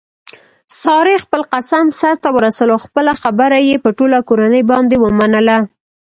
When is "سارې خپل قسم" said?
0.81-1.85